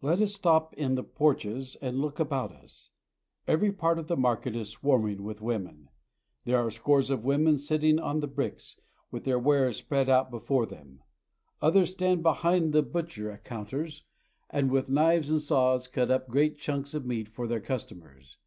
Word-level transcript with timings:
Let 0.00 0.22
us 0.22 0.34
stop 0.34 0.72
in 0.72 0.94
the 0.94 1.02
porches 1.02 1.76
and 1.82 2.00
look 2.00 2.18
about 2.18 2.50
us. 2.50 2.88
Every 3.46 3.68
•'They 3.68 3.72
carry 3.76 3.76
everything 3.76 3.76
on 3.76 3.76
their 3.76 3.76
heads." 3.76 3.76
224 3.76 3.76
PARAGUAY. 3.76 3.76
part 3.76 3.98
of 3.98 4.08
the 4.08 4.16
market 4.16 4.56
is 4.56 4.68
swarming 4.70 5.22
with 5.22 5.40
women. 5.42 5.88
There 6.46 6.58
are 6.58 6.70
scores 6.70 7.10
of 7.10 7.24
women 7.26 7.58
sitting 7.58 7.98
on 7.98 8.20
the 8.20 8.26
bricks, 8.26 8.80
with 9.10 9.24
their 9.24 9.38
wares 9.38 9.76
spread 9.76 10.08
out 10.08 10.30
before 10.30 10.64
them. 10.64 11.02
Others 11.60 11.90
stand 11.90 12.22
behind 12.22 12.72
the 12.72 12.80
butcher 12.82 13.38
counters, 13.44 14.04
and 14.48 14.70
with 14.70 14.88
knives 14.88 15.28
and 15.30 15.42
saws 15.42 15.88
cut 15.88 16.10
up 16.10 16.26
great 16.30 16.56
chunks 16.58 16.94
of 16.94 17.04
meat 17.04 17.28
for 17.28 17.46
their 17.46 17.60
customers. 17.60 18.38